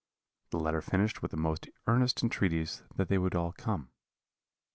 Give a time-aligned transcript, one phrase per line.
[0.49, 3.91] The letter finished with the most earnest entreaties that they would all come.